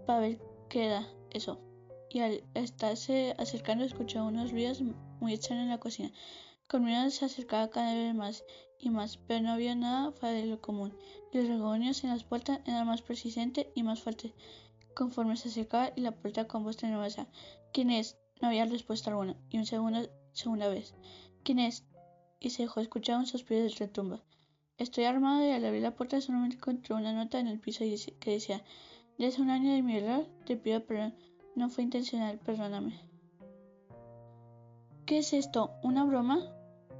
para 0.06 0.20
ver 0.20 0.38
qué 0.70 0.86
era 0.86 1.06
eso. 1.30 1.60
Y 2.08 2.20
al 2.20 2.44
estarse 2.54 3.34
acercando 3.38 3.84
escuchó 3.84 4.24
unos 4.24 4.52
ruidos 4.52 4.80
muy 5.20 5.34
extraños 5.34 5.64
en 5.64 5.70
la 5.70 5.80
cocina. 5.80 6.12
Con 6.68 6.84
miedo 6.84 7.10
se 7.10 7.24
acercaba 7.24 7.70
cada 7.70 7.92
vez 7.92 8.14
más 8.14 8.44
y 8.78 8.88
más, 8.88 9.16
pero 9.26 9.40
no 9.40 9.52
había 9.52 9.74
nada 9.74 10.12
de 10.22 10.46
lo 10.46 10.60
común. 10.60 10.96
Y 11.32 11.38
los 11.38 11.48
rasguños 11.48 12.04
en 12.04 12.10
las 12.10 12.22
puertas 12.22 12.60
eran 12.66 12.86
más 12.86 13.02
persistentes 13.02 13.66
y 13.74 13.82
más 13.82 14.00
fuertes 14.00 14.32
conforme 14.94 15.36
se 15.36 15.48
acercaba 15.48 15.92
y 15.94 16.00
la 16.00 16.12
puerta 16.12 16.46
con 16.46 16.64
voz 16.64 16.76
tenebrosa. 16.76 17.26
¿Quién 17.72 17.90
es? 17.90 18.16
No 18.40 18.48
había 18.48 18.64
respuesta 18.64 19.10
alguna. 19.10 19.36
Y 19.50 19.58
un 19.58 19.66
segundo, 19.66 20.08
segunda 20.32 20.68
vez. 20.68 20.94
¿Quién 21.42 21.58
es? 21.58 21.84
Y 22.40 22.50
se 22.50 22.62
dejó 22.62 22.80
escuchar 22.80 23.18
un 23.18 23.26
suspiro 23.26 23.62
de 23.62 23.68
retumba. 23.68 24.22
Estoy 24.76 25.04
armado 25.04 25.46
y 25.46 25.50
al 25.50 25.64
abrir 25.64 25.82
la 25.82 25.94
puerta 25.94 26.20
solamente 26.20 26.56
encontré 26.56 26.94
una 26.94 27.12
nota 27.12 27.38
en 27.38 27.46
el 27.46 27.60
piso 27.60 27.84
que 28.18 28.30
decía, 28.30 28.64
ya 29.18 29.28
es 29.28 29.38
un 29.38 29.50
año 29.50 29.72
de 29.72 29.82
mi 29.82 29.96
error, 29.96 30.26
te 30.46 30.56
pido 30.56 30.84
perdón, 30.84 31.14
no 31.54 31.68
fue 31.68 31.84
intencional, 31.84 32.40
perdóname. 32.40 32.98
¿Qué 35.06 35.18
es 35.18 35.32
esto? 35.32 35.70
¿Una 35.82 36.04
broma? 36.04 36.40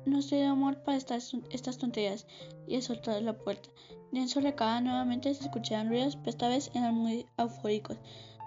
No 0.06 0.18
estoy 0.18 0.38
de 0.38 0.46
amor 0.46 0.82
para 0.82 0.96
estas, 0.98 1.78
tonterías. 1.78 2.26
Y 2.66 2.80
soltado 2.82 3.20
la 3.20 3.38
puerta. 3.38 3.68
Dentro 4.12 4.42
de 4.42 4.54
la 4.56 4.80
nuevamente 4.80 5.34
se 5.34 5.44
escuchaban 5.44 5.88
ruidos, 5.88 6.16
pero 6.16 6.30
esta 6.30 6.48
vez 6.48 6.70
eran 6.74 6.94
muy 6.94 7.26
eufóricos. 7.38 7.98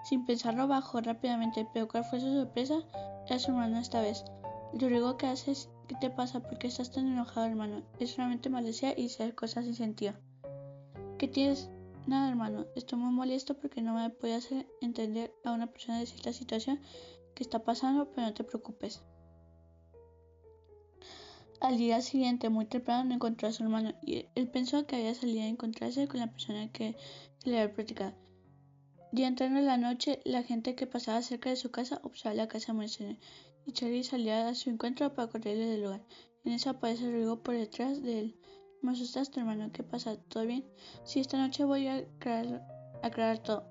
Sin 0.04 0.24
pensarlo 0.24 0.68
bajó 0.68 1.00
rápidamente, 1.00 1.66
pero 1.74 1.88
cuál 1.88 2.04
fue 2.04 2.20
su 2.20 2.32
sorpresa, 2.32 2.82
era 3.26 3.38
su 3.38 3.50
hermano 3.50 3.78
esta 3.78 4.00
vez. 4.00 4.24
Rodrigo, 4.72 5.16
¿qué 5.16 5.26
haces? 5.26 5.68
¿Qué 5.88 5.96
te 5.96 6.10
pasa? 6.10 6.40
¿Por 6.40 6.58
qué 6.58 6.68
estás 6.68 6.92
tan 6.92 7.06
enojado, 7.06 7.46
hermano? 7.46 7.82
Es 7.98 8.10
solamente 8.12 8.50
maldecía 8.50 8.98
y 8.98 9.06
hacer 9.06 9.34
cosas 9.34 9.64
sin 9.64 9.74
sentido. 9.74 10.14
¿Qué 11.18 11.26
tienes? 11.26 11.70
Nada, 12.06 12.30
hermano. 12.30 12.66
Estoy 12.76 12.98
muy 12.98 13.12
molesto 13.12 13.54
porque 13.54 13.82
no 13.82 13.94
me 13.94 14.08
puede 14.10 14.34
hacer 14.34 14.66
entender 14.80 15.34
a 15.44 15.52
una 15.52 15.66
persona 15.66 15.98
de 15.98 16.06
cierta 16.06 16.32
situación 16.32 16.80
que 17.34 17.42
está 17.42 17.64
pasando, 17.64 18.10
pero 18.12 18.28
no 18.28 18.34
te 18.34 18.44
preocupes. 18.44 19.02
Al 21.60 21.76
día 21.76 22.00
siguiente, 22.02 22.50
muy 22.50 22.66
temprano, 22.66 23.04
no 23.04 23.14
encontró 23.16 23.48
a 23.48 23.52
su 23.52 23.64
hermano 23.64 23.92
y 24.00 24.26
él 24.36 24.48
pensó 24.48 24.86
que 24.86 24.94
había 24.94 25.14
salido 25.14 25.42
a 25.42 25.48
encontrarse 25.48 26.06
con 26.06 26.20
la 26.20 26.30
persona 26.30 26.70
que, 26.70 26.96
le 27.44 27.60
había 27.60 27.74
platicado. 27.74 28.14
Ya 29.12 29.26
entrando 29.26 29.58
en 29.58 29.66
la 29.66 29.76
noche, 29.76 30.20
la 30.24 30.44
gente 30.44 30.76
que 30.76 30.86
pasaba 30.86 31.20
cerca 31.22 31.50
de 31.50 31.56
su 31.56 31.70
casa 31.70 32.00
observaba 32.04 32.36
la 32.36 32.48
casa 32.48 32.72
muy 32.72 32.86
y 33.66 33.72
Charlie 33.72 34.04
salía 34.04 34.48
a 34.48 34.54
su 34.54 34.70
encuentro 34.70 35.14
para 35.14 35.28
correrle 35.28 35.66
del 35.66 35.82
lugar. 35.82 36.04
En 36.44 36.52
eso 36.52 36.70
aparece 36.70 37.10
Rodrigo 37.10 37.42
por 37.42 37.54
detrás 37.54 38.02
de 38.02 38.20
él. 38.20 38.40
¿Me 38.80 38.92
asustaste, 38.92 39.40
hermano? 39.40 39.72
¿Qué 39.72 39.82
pasa? 39.82 40.16
¿Todo 40.16 40.46
bien? 40.46 40.64
Sí, 41.04 41.18
esta 41.18 41.38
noche 41.38 41.64
voy 41.64 41.88
a 41.88 42.06
aclarar, 43.02 43.38
todo. 43.40 43.64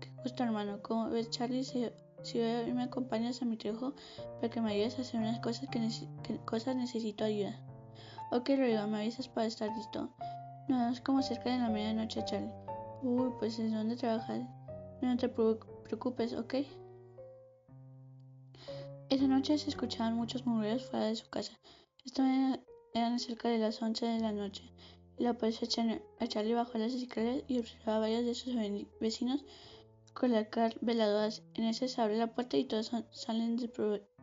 Qué 0.00 0.10
gusto, 0.22 0.42
hermano. 0.42 0.82
Como 0.82 1.08
ves, 1.08 1.30
Charlie, 1.30 1.64
si, 1.64 1.86
si 2.22 2.40
hoy 2.40 2.72
me 2.72 2.84
acompañas 2.84 3.42
a 3.42 3.44
mi 3.44 3.56
trabajo 3.56 3.94
para 4.36 4.50
que 4.50 4.60
me 4.60 4.72
ayudes 4.72 4.98
a 4.98 5.02
hacer 5.02 5.20
unas 5.20 5.40
cosas 5.40 5.68
que, 5.70 6.38
cosas 6.44 6.76
necesito 6.76 7.24
ayuda. 7.24 7.58
Ok, 8.30 8.50
Rodrigo, 8.50 8.86
me 8.86 8.98
avisas 8.98 9.28
para 9.28 9.46
estar 9.46 9.68
listo. 9.76 10.10
No, 10.68 10.88
es 10.90 11.00
como 11.00 11.22
cerca 11.22 11.50
de 11.50 11.58
la 11.58 11.68
medianoche, 11.68 12.24
Charlie. 12.24 12.52
Uy, 13.02 13.30
pues 13.38 13.58
es 13.58 13.72
donde 13.72 13.96
trabajas. 13.96 14.42
No 15.00 15.16
te 15.16 15.28
preocupes, 15.28 16.32
¿ok? 16.34 16.54
Esa 19.10 19.26
noche 19.26 19.58
se 19.58 19.68
escuchaban 19.68 20.14
muchos 20.14 20.46
murmullos 20.46 20.86
fuera 20.86 21.06
de 21.06 21.16
su 21.16 21.28
casa. 21.28 21.52
Estaban 22.04 22.60
eran 22.94 23.18
cerca 23.18 23.48
de 23.48 23.58
las 23.58 23.80
once 23.82 24.06
de 24.06 24.20
la 24.20 24.32
noche. 24.32 24.70
La 25.18 25.34
policía 25.34 25.68
a 26.20 26.26
Charlie 26.26 26.54
bajó 26.54 26.78
las 26.78 26.92
escaleras 26.94 27.42
y 27.46 27.58
observaba 27.58 27.96
a 27.96 28.00
varios 28.00 28.24
de 28.24 28.34
sus 28.34 28.54
vecinos 29.00 29.44
colocar 30.14 30.74
veladoras. 30.80 31.42
En 31.54 31.64
ese 31.64 31.88
se 31.88 32.00
abre 32.00 32.16
la 32.16 32.34
puerta 32.34 32.56
y 32.56 32.64
todos 32.64 32.92
salen 33.10 33.56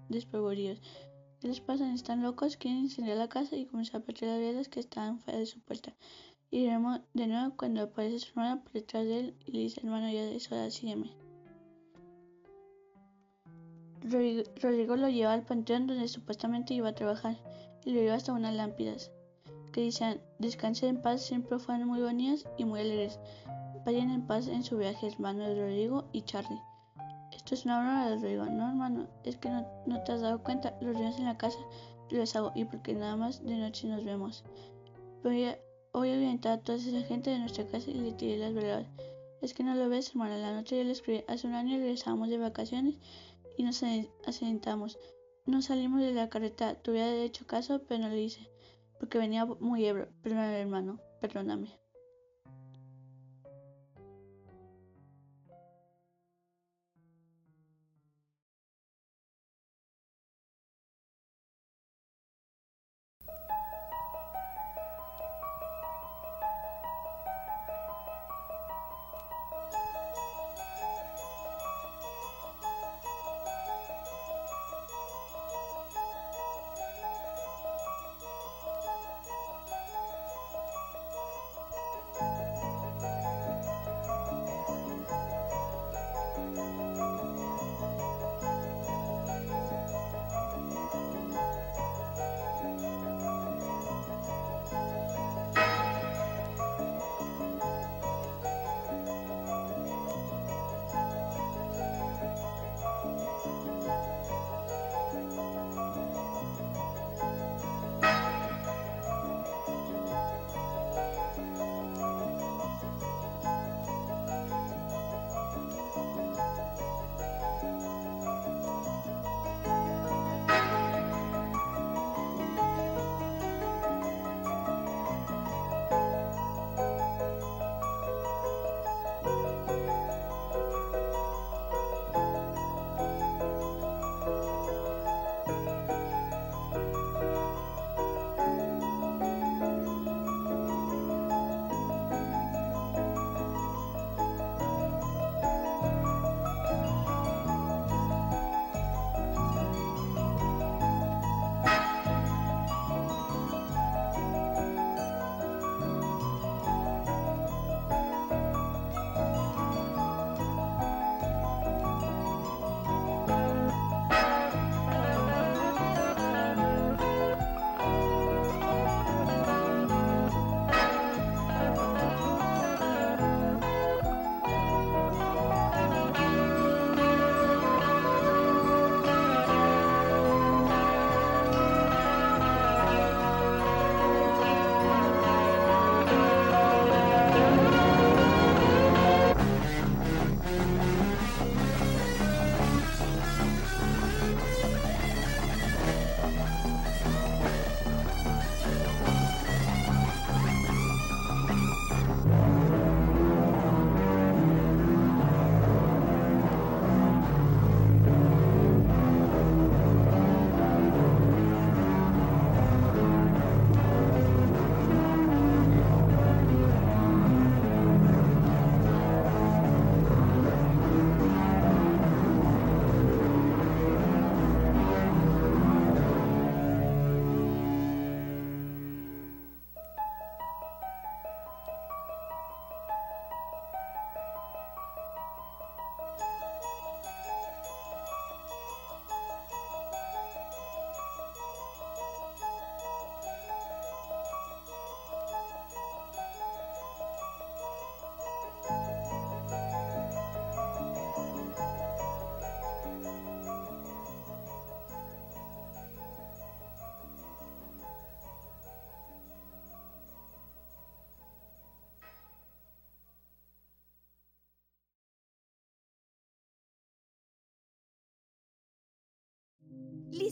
desprevenidos. 0.09 0.81
¿Qué 1.39 1.47
les 1.47 1.61
pasa? 1.61 1.93
¿Están 1.93 2.21
locos? 2.21 2.57
Quieren 2.57 2.81
incendiar 2.81 3.17
la 3.17 3.29
casa 3.29 3.55
y 3.55 3.65
comenzó 3.65 3.97
a 3.97 4.01
perder 4.01 4.29
las 4.29 4.39
velas 4.39 4.69
que 4.69 4.79
estaban 4.79 5.19
fuera 5.19 5.39
de 5.39 5.45
su 5.45 5.59
puerta. 5.61 5.95
Y 6.51 6.65
vemos 6.65 7.01
de 7.13 7.27
nuevo 7.27 7.55
cuando 7.55 7.83
aparece 7.83 8.19
su 8.19 8.29
hermana 8.31 8.63
por 8.63 8.73
detrás 8.73 9.05
de 9.05 9.19
él 9.19 9.35
y 9.45 9.51
le 9.51 9.59
dice, 9.59 9.81
hermano, 9.81 10.11
ya 10.11 10.23
es 10.23 10.51
hora, 10.51 10.69
sígueme. 10.69 11.11
Rodrigo 14.01 14.95
lo 14.95 15.09
lleva 15.09 15.33
al 15.33 15.43
panteón 15.43 15.87
donde 15.87 16.07
supuestamente 16.07 16.73
iba 16.73 16.89
a 16.89 16.95
trabajar 16.95 17.37
y 17.85 17.91
lo 17.91 18.01
lleva 18.01 18.15
hasta 18.15 18.33
unas 18.33 18.55
lámpidas 18.55 19.11
que 19.71 19.81
dicen 19.81 20.21
descansen 20.39 20.89
en 20.89 21.01
paz, 21.01 21.21
siempre 21.21 21.59
fueron 21.59 21.87
muy 21.87 22.01
bonitas 22.01 22.45
y 22.57 22.65
muy 22.65 22.81
alegres. 22.81 23.19
Vayan 23.89 24.11
en 24.11 24.27
paz 24.27 24.47
en 24.47 24.63
su 24.63 24.77
viaje, 24.77 25.07
hermano 25.07 25.49
de 25.49 25.55
Rodrigo 25.55 26.07
y 26.11 26.21
Charlie. 26.21 26.61
Esto 27.31 27.55
es 27.55 27.65
una 27.65 27.79
broma 27.79 28.07
de 28.07 28.15
Rodrigo, 28.17 28.45
no 28.45 28.69
hermano, 28.69 29.07
es 29.23 29.35
que 29.37 29.49
no, 29.49 30.03
te 30.03 30.11
has 30.11 30.21
dado 30.21 30.43
cuenta, 30.43 30.77
los 30.79 30.95
niños 30.95 31.17
en 31.17 31.25
la 31.25 31.39
casa 31.39 31.57
los 32.11 32.35
hago 32.35 32.51
y 32.53 32.65
porque 32.65 32.93
nada 32.93 33.15
más 33.15 33.43
de 33.43 33.55
noche 33.55 33.87
nos 33.87 34.05
vemos. 34.05 34.43
Voy 35.23 35.45
a, 35.45 35.57
voy 35.91 36.11
a 36.11 36.51
a 36.51 36.57
toda 36.59 36.77
esa 36.77 37.01
gente 37.01 37.31
de 37.31 37.39
nuestra 37.39 37.65
casa 37.65 37.89
y 37.89 37.95
le 37.95 38.11
tiré 38.11 38.37
las 38.37 38.53
verdades. 38.53 38.85
Es 39.41 39.55
que 39.55 39.63
no 39.63 39.73
lo 39.73 39.89
ves, 39.89 40.11
hermano, 40.11 40.37
la 40.37 40.53
noche 40.53 40.77
yo 40.77 40.83
le 40.83 40.91
escribí, 40.91 41.23
hace 41.27 41.47
un 41.47 41.55
año 41.55 41.79
regresamos 41.79 42.29
de 42.29 42.37
vacaciones 42.37 42.99
y 43.57 43.63
nos 43.63 43.81
asentamos. 44.27 44.99
No 45.47 45.63
salimos 45.63 46.01
de 46.01 46.13
la 46.13 46.29
carreta. 46.29 46.75
Te 46.75 46.91
hubiera 46.91 47.11
hecho 47.11 47.47
caso, 47.47 47.81
pero 47.87 48.01
no 48.01 48.09
lo 48.09 48.17
hice. 48.17 48.51
porque 48.99 49.17
venía 49.17 49.45
muy 49.47 49.83
ebrio. 49.83 50.09
Perdóname, 50.21 50.61
hermano, 50.61 50.99
perdóname. 51.21 51.79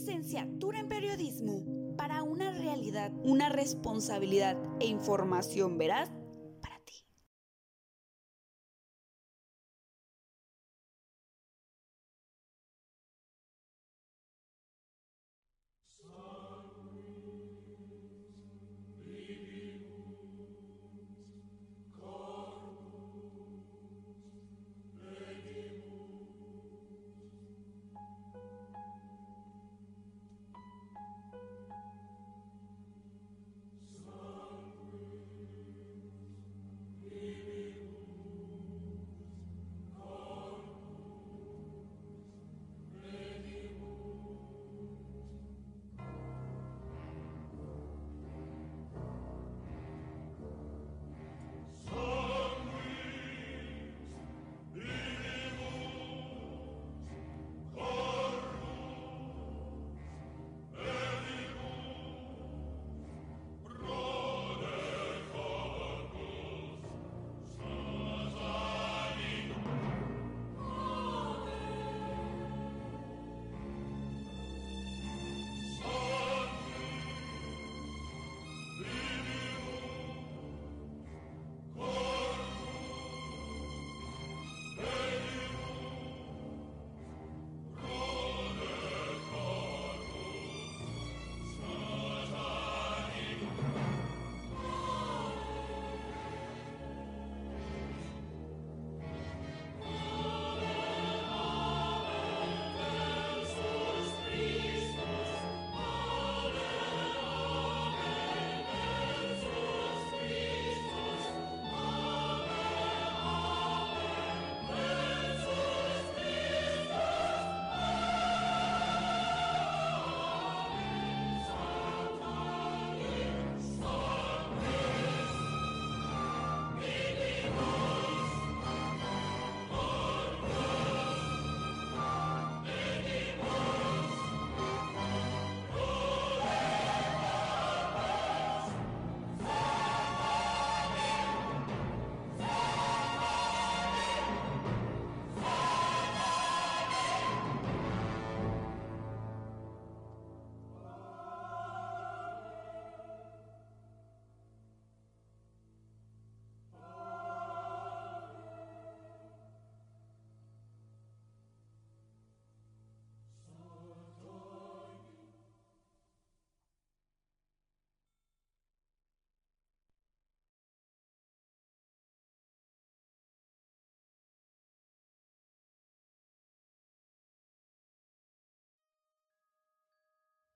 Licenciatura 0.08 0.80
en 0.80 0.88
Periodismo 0.88 1.66
para 1.98 2.22
una 2.22 2.50
realidad, 2.50 3.12
una 3.24 3.50
responsabilidad 3.50 4.56
e 4.80 4.86
información 4.86 5.76
veraz 5.76 6.10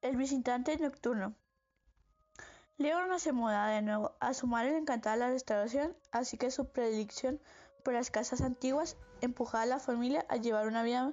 El 0.03 0.17
visitante 0.17 0.77
nocturno. 0.79 1.37
Leo 2.77 3.07
no 3.07 3.21
se 3.21 3.31
muda 3.31 3.69
de 3.69 3.83
nuevo. 3.83 4.17
A 4.19 4.35
su 4.35 4.49
madre 4.49 4.73
le 4.73 4.79
encantaba 4.79 5.15
la 5.15 5.31
restauración, 5.31 5.97
así 6.11 6.37
que 6.37 6.51
su 6.51 6.73
predilección 6.73 7.41
por 7.85 7.95
las 7.95 8.11
casas 8.11 8.41
antiguas 8.41 8.97
empujaba 9.21 9.63
a 9.63 9.67
la 9.67 9.79
familia 9.79 10.27
a 10.29 10.39
llevar 10.39 10.67
una 10.67 10.83
vida 10.83 11.13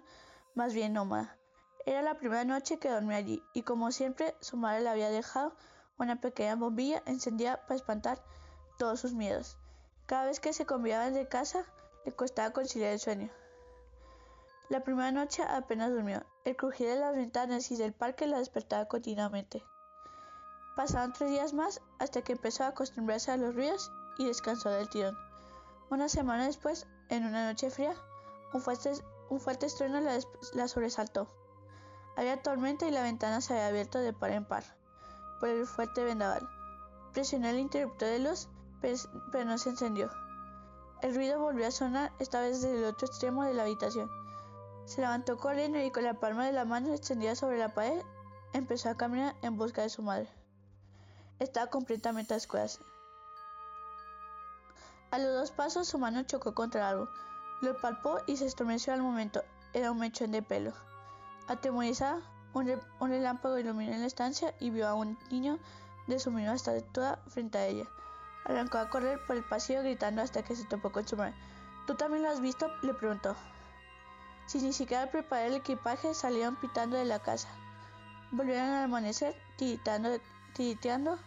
más 0.55 0.73
bien 0.73 0.93
nómada. 0.93 1.37
Era 1.85 2.01
la 2.01 2.15
primera 2.15 2.45
noche 2.45 2.79
que 2.79 2.89
dormía 2.89 3.17
allí, 3.17 3.43
y 3.53 3.61
como 3.61 3.91
siempre, 3.91 4.35
su 4.39 4.57
madre 4.57 4.81
le 4.81 4.89
había 4.89 5.11
dejado 5.11 5.55
una 5.99 6.19
pequeña 6.19 6.55
bombilla 6.55 7.03
encendida 7.05 7.61
para 7.67 7.75
espantar 7.75 8.19
todos 8.79 8.99
sus 8.99 9.13
miedos. 9.13 9.59
Cada 10.07 10.25
vez 10.25 10.39
que 10.39 10.51
se 10.51 10.65
cambiaba 10.65 11.11
de 11.11 11.27
casa, 11.27 11.63
le 12.05 12.11
costaba 12.11 12.53
conciliar 12.53 12.93
el 12.93 12.99
sueño. 12.99 13.29
La 14.69 14.83
primera 14.83 15.11
noche 15.11 15.43
apenas 15.43 15.91
durmió. 15.91 16.25
El 16.45 16.55
crujir 16.55 16.87
de 16.87 16.95
las 16.95 17.15
ventanas 17.15 17.69
y 17.71 17.75
del 17.75 17.93
parque 17.93 18.25
la 18.25 18.39
despertaba 18.39 18.87
continuamente. 18.87 19.63
Pasaron 20.75 21.13
tres 21.13 21.29
días 21.31 21.53
más 21.53 21.81
hasta 21.99 22.21
que 22.21 22.31
empezó 22.31 22.63
a 22.63 22.67
acostumbrarse 22.67 23.31
a 23.31 23.37
los 23.37 23.53
ruidos 23.53 23.91
y 24.17 24.25
descansó 24.25 24.69
del 24.69 24.89
tirón. 24.89 25.17
Una 25.89 26.07
semana 26.07 26.45
después, 26.45 26.87
en 27.09 27.25
una 27.25 27.45
noche 27.45 27.69
fría, 27.69 27.93
un 28.53 28.61
fuerte, 28.61 28.93
un 29.29 29.41
estruendo 29.61 29.99
la, 29.99 30.19
la 30.53 30.67
sobresaltó. 30.67 31.27
Había 32.15 32.41
tormenta 32.41 32.87
y 32.87 32.91
la 32.91 33.03
ventana 33.03 33.41
se 33.41 33.53
había 33.53 33.67
abierto 33.67 33.99
de 33.99 34.13
par 34.13 34.31
en 34.31 34.45
par 34.45 34.63
por 35.39 35.49
el 35.49 35.65
fuerte 35.65 36.03
vendaval. 36.03 36.47
Presionó 37.13 37.47
el 37.47 37.59
interruptor 37.59 38.09
de 38.09 38.19
luz, 38.19 38.49
pero 38.81 39.45
no 39.45 39.57
se 39.57 39.69
encendió. 39.69 40.09
El 41.01 41.15
ruido 41.15 41.39
volvió 41.39 41.67
a 41.67 41.71
sonar, 41.71 42.11
esta 42.19 42.41
vez 42.41 42.61
desde 42.61 42.77
el 42.77 42.85
otro 42.85 43.07
extremo 43.07 43.43
de 43.43 43.53
la 43.53 43.63
habitación. 43.63 44.09
Se 44.89 45.01
levantó 45.01 45.37
corriendo 45.37 45.79
y 45.79 45.91
con 45.91 46.03
la 46.03 46.15
palma 46.15 46.47
de 46.47 46.51
la 46.51 46.65
mano 46.65 46.91
extendida 46.91 47.35
sobre 47.35 47.59
la 47.59 47.75
pared 47.75 48.01
empezó 48.53 48.89
a 48.89 48.97
caminar 48.97 49.35
en 49.43 49.55
busca 49.55 49.83
de 49.83 49.89
su 49.89 50.01
madre. 50.01 50.27
Estaba 51.37 51.67
completamente 51.67 52.33
a 52.33 52.37
escuelas. 52.37 52.79
A 55.11 55.19
los 55.19 55.31
dos 55.31 55.51
pasos 55.51 55.87
su 55.87 55.99
mano 55.99 56.23
chocó 56.23 56.55
contra 56.55 56.89
algo. 56.89 57.07
Lo 57.61 57.79
palpó 57.79 58.17
y 58.25 58.37
se 58.37 58.47
estremeció 58.47 58.91
al 58.91 59.03
momento. 59.03 59.43
Era 59.73 59.91
un 59.91 59.99
mechón 59.99 60.31
de 60.31 60.41
pelo. 60.41 60.73
Atemorizada, 61.47 62.23
un, 62.55 62.65
relámpago 62.99 63.59
iluminó 63.59 63.95
la 63.95 64.07
estancia 64.07 64.55
y 64.59 64.71
vio 64.71 64.87
a 64.87 64.95
un 64.95 65.19
niño 65.29 65.59
de 66.07 66.17
su 66.17 66.31
misma 66.31 66.55
estatura 66.55 67.19
frente 67.27 67.59
a 67.59 67.67
ella. 67.67 67.85
Arrancó 68.43 68.79
a 68.79 68.89
correr 68.89 69.23
por 69.27 69.35
el 69.35 69.43
pasillo 69.43 69.83
gritando 69.83 70.23
hasta 70.23 70.41
que 70.41 70.55
se 70.55 70.65
topó 70.65 70.91
con 70.91 71.07
su 71.07 71.15
madre. 71.15 71.35
¿Tú 71.85 71.93
también 71.93 72.23
lo 72.23 72.29
has 72.29 72.41
visto? 72.41 72.71
le 72.81 72.95
preguntó. 72.95 73.35
Sin 74.49 74.63
ni 74.63 74.73
siquiera 74.73 75.11
preparar 75.11 75.45
el 75.45 75.57
equipaje, 75.57 76.15
salieron 76.15 76.55
pitando 76.55 76.97
de 76.97 77.05
la 77.05 77.19
casa. 77.19 77.47
Volvieron 78.31 78.69
al 78.69 78.85
amanecer, 78.85 79.35
tiriteando 79.57 81.19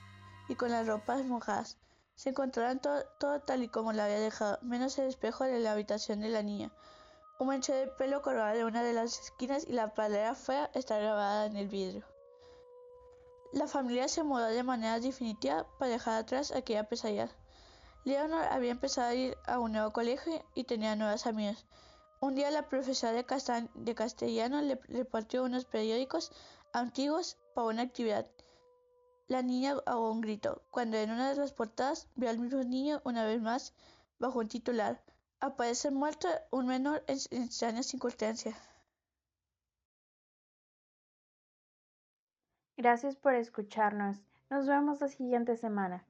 y 0.48 0.56
con 0.56 0.72
las 0.72 0.88
ropas 0.88 1.24
mojadas. 1.24 1.78
Se 2.16 2.30
encontraron 2.30 2.80
todo, 2.80 3.40
tal 3.42 3.62
y 3.62 3.68
como 3.68 3.92
la 3.92 4.06
había 4.06 4.18
dejado, 4.18 4.58
menos 4.62 4.98
el 4.98 5.06
espejo 5.06 5.44
de 5.44 5.60
la 5.60 5.70
habitación 5.70 6.18
de 6.18 6.30
la 6.30 6.42
niña. 6.42 6.72
Un 7.38 7.46
mancho 7.46 7.72
de 7.72 7.86
pelo 7.86 8.22
colgaba 8.22 8.54
de 8.54 8.64
una 8.64 8.82
de 8.82 8.92
las 8.92 9.20
esquinas 9.20 9.68
y 9.68 9.72
la 9.72 9.94
palera 9.94 10.34
fea 10.34 10.68
está 10.74 10.98
grabada 10.98 11.46
en 11.46 11.56
el 11.56 11.68
vidrio. 11.68 12.04
La 13.52 13.68
familia 13.68 14.08
se 14.08 14.24
mudó 14.24 14.46
de 14.46 14.64
manera 14.64 14.98
definitiva 14.98 15.64
para 15.78 15.92
dejar 15.92 16.14
atrás 16.20 16.50
aquella 16.50 16.88
pesadilla. 16.88 17.30
Leonor 18.02 18.46
había 18.46 18.72
empezado 18.72 19.10
a 19.10 19.14
ir 19.14 19.38
a 19.46 19.60
un 19.60 19.70
nuevo 19.70 19.92
colegio 19.92 20.44
y 20.56 20.64
tenía 20.64 20.96
nuevas 20.96 21.28
amigas. 21.28 21.64
Un 22.22 22.36
día 22.36 22.52
la 22.52 22.68
profesora 22.68 23.12
de, 23.14 23.94
castellano 23.96 24.62
le 24.62 24.76
repartió 24.86 25.42
unos 25.42 25.64
periódicos 25.64 26.30
antiguos 26.72 27.36
para 27.52 27.66
una 27.66 27.82
actividad. 27.82 28.30
La 29.26 29.42
niña 29.42 29.74
ahogó 29.86 30.12
un 30.12 30.20
grito 30.20 30.62
cuando 30.70 30.98
en 30.98 31.10
una 31.10 31.30
de 31.30 31.34
las 31.34 31.52
portadas 31.52 32.06
vio 32.14 32.30
al 32.30 32.38
mismo 32.38 32.62
niño 32.62 33.02
una 33.04 33.24
vez 33.24 33.42
más 33.42 33.74
bajo 34.20 34.38
un 34.38 34.46
titular. 34.46 35.02
Aparece 35.40 35.90
muerto 35.90 36.28
un 36.52 36.66
menor 36.66 37.02
en, 37.08 37.18
en 37.32 37.42
extrañas 37.42 37.86
circunstancias. 37.86 38.54
Gracias 42.76 43.16
por 43.16 43.34
escucharnos. 43.34 44.18
Nos 44.48 44.68
vemos 44.68 45.00
la 45.00 45.08
siguiente 45.08 45.56
semana. 45.56 46.06